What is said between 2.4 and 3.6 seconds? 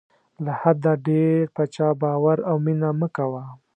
او مینه مه کوه.